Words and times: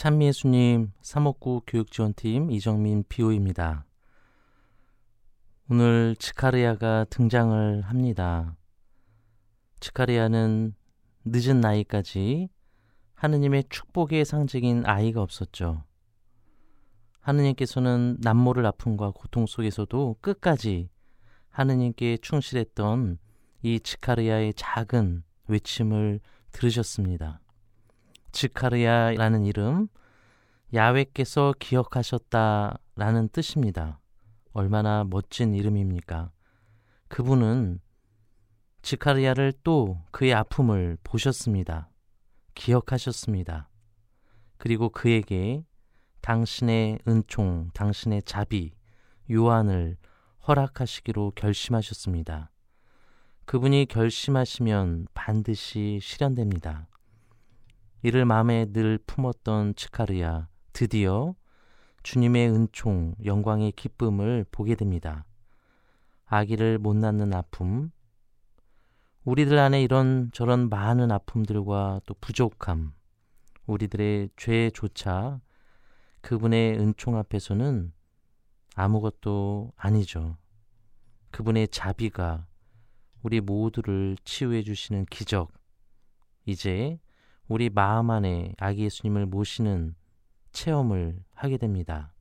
찬미예수님 0.00 0.92
사목구 1.02 1.60
교육지원팀 1.66 2.50
이정민 2.52 3.04
비오입니다. 3.06 3.84
오늘 5.68 6.16
지카르야가 6.18 7.04
등장을 7.10 7.82
합니다. 7.82 8.56
지카르야는 9.80 10.74
늦은 11.26 11.60
나이까지 11.60 12.48
하느님의 13.12 13.64
축복의 13.68 14.24
상징인 14.24 14.86
아이가 14.86 15.20
없었죠. 15.20 15.84
하느님께서는 17.20 18.16
남모를 18.22 18.64
아픔과 18.64 19.10
고통 19.10 19.44
속에서도 19.44 20.16
끝까지 20.22 20.88
하느님께 21.50 22.16
충실했던 22.22 23.18
이 23.60 23.78
지카르야의 23.78 24.54
작은 24.56 25.24
외침을 25.46 26.20
들으셨습니다. 26.52 27.42
지카르야라는 28.32 29.44
이름 29.44 29.88
야외께서 30.72 31.54
기억하셨다라는 31.58 33.28
뜻입니다. 33.32 34.00
얼마나 34.52 35.04
멋진 35.04 35.54
이름입니까? 35.54 36.30
그분은 37.08 37.80
지카르야를 38.82 39.52
또 39.62 39.98
그의 40.10 40.32
아픔을 40.34 40.96
보셨습니다. 41.02 41.90
기억하셨습니다. 42.54 43.68
그리고 44.58 44.88
그에게 44.90 45.64
당신의 46.20 46.98
은총, 47.08 47.70
당신의 47.74 48.22
자비, 48.24 48.72
요한을 49.30 49.96
허락하시기로 50.46 51.32
결심하셨습니다. 51.34 52.50
그분이 53.44 53.86
결심하시면 53.86 55.08
반드시 55.14 55.98
실현됩니다. 56.02 56.89
이를 58.02 58.24
마음에 58.24 58.66
늘 58.72 58.98
품었던 59.06 59.74
츠카르야 59.74 60.48
드디어 60.72 61.34
주님의 62.02 62.50
은총, 62.50 63.14
영광의 63.24 63.72
기쁨을 63.72 64.46
보게 64.50 64.74
됩니다. 64.74 65.26
아기를 66.24 66.78
못 66.78 66.96
낳는 66.96 67.34
아픔, 67.34 67.90
우리들 69.24 69.58
안에 69.58 69.82
이런 69.82 70.30
저런 70.32 70.70
많은 70.70 71.10
아픔들과 71.12 72.00
또 72.06 72.14
부족함, 72.20 72.94
우리들의 73.66 74.30
죄조차 74.36 75.40
그분의 76.22 76.78
은총 76.78 77.18
앞에서는 77.18 77.92
아무것도 78.76 79.72
아니죠. 79.76 80.38
그분의 81.32 81.68
자비가 81.68 82.46
우리 83.22 83.40
모두를 83.42 84.16
치유해 84.24 84.62
주시는 84.62 85.04
기적. 85.06 85.52
이제 86.46 86.98
우리 87.50 87.68
마음 87.68 88.10
안에 88.10 88.54
아기 88.58 88.84
예수님을 88.84 89.26
모시는 89.26 89.96
체험을 90.52 91.24
하게 91.34 91.56
됩니다. 91.56 92.14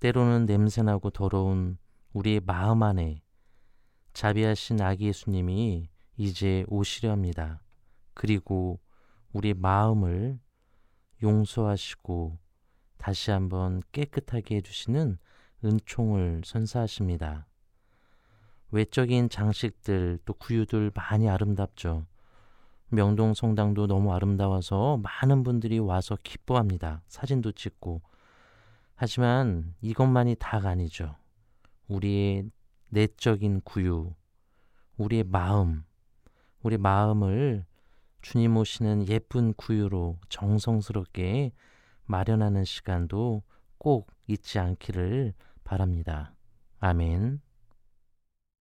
때로는 0.00 0.44
냄새나고 0.44 1.08
더러운 1.08 1.78
우리의 2.12 2.40
마음 2.44 2.82
안에 2.82 3.22
자비하신 4.12 4.82
아기 4.82 5.06
예수님이 5.06 5.88
이제 6.18 6.66
오시려 6.68 7.10
합니다. 7.10 7.62
그리고 8.12 8.80
우리 9.32 9.54
마음을 9.54 10.38
용서하시고 11.22 12.38
다시 12.98 13.30
한번 13.30 13.80
깨끗하게 13.92 14.56
해주시는 14.56 15.16
은총을 15.64 16.42
선사하십니다. 16.44 17.46
외적인 18.72 19.30
장식들 19.30 20.18
또 20.26 20.34
구유들 20.34 20.92
많이 20.94 21.30
아름답죠. 21.30 22.04
명동 22.92 23.32
성당도 23.32 23.86
너무 23.86 24.12
아름다워서 24.12 24.98
많은 24.98 25.44
분들이 25.44 25.78
와서 25.78 26.18
기뻐합니다. 26.22 27.00
사진도 27.08 27.50
찍고. 27.50 28.02
하지만 28.94 29.74
이것만이 29.80 30.36
다가 30.38 30.68
아니죠. 30.68 31.16
우리의 31.88 32.50
내적인 32.90 33.62
구유, 33.64 34.12
우리의 34.98 35.24
마음, 35.24 35.84
우리 36.62 36.76
마음을 36.76 37.64
주님 38.20 38.58
오시는 38.58 39.08
예쁜 39.08 39.54
구유로 39.54 40.18
정성스럽게 40.28 41.52
마련하는 42.04 42.64
시간도 42.64 43.42
꼭 43.78 44.12
잊지 44.26 44.58
않기를 44.58 45.32
바랍니다. 45.64 46.34
아멘. 46.78 47.40